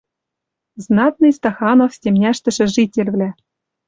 Знатный 0.85 1.33
Стаханов 1.37 1.91
семняштӹшӹ 2.01 2.65
жительвлӓ 2.75 3.29